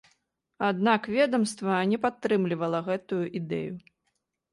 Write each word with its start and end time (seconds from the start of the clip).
Аднак 0.67 1.01
ведамства 1.15 1.75
не 1.91 1.99
падтрымала 2.05 2.79
гэтую 2.89 3.21
ідэю. 3.41 3.75